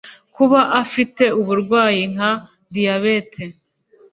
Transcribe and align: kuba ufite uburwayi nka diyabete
kuba 0.35 0.59
ufite 0.83 1.23
uburwayi 1.39 2.03
nka 2.13 2.31
diyabete 2.73 3.43